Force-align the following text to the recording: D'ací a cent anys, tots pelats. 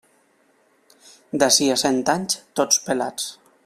D'ací 1.43 1.69
a 1.75 1.77
cent 1.83 2.01
anys, 2.17 2.43
tots 2.61 2.85
pelats. 2.89 3.33